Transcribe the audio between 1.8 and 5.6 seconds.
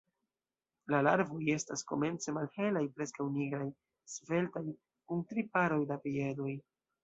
komence malhelaj, preskaŭ nigraj, sveltaj, kun tri